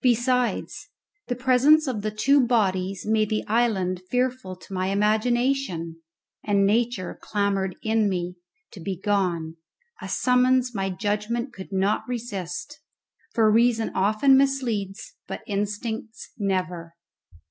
Besides, 0.00 0.88
the 1.28 1.36
presence 1.36 1.86
of 1.86 2.00
the 2.00 2.10
two 2.10 2.40
bodies 2.46 3.04
made 3.04 3.28
the 3.28 3.44
island 3.46 4.00
fearful 4.10 4.56
to 4.56 4.72
my 4.72 4.86
imagination, 4.86 6.00
and 6.42 6.64
nature 6.64 7.18
clamoured 7.20 7.76
in 7.82 8.08
me 8.08 8.36
to 8.72 8.80
be 8.80 8.98
gone, 8.98 9.56
a 10.00 10.08
summons 10.08 10.74
my 10.74 10.88
judgment 10.88 11.52
could 11.52 11.70
not 11.70 12.08
resist, 12.08 12.80
for 13.34 13.50
reason 13.52 13.90
often 13.94 14.38
misleads, 14.38 15.16
but 15.28 15.42
instincts 15.46 16.32
never. 16.38 16.94